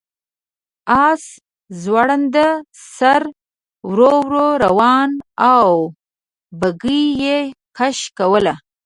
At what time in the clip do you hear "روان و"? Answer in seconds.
4.65-5.23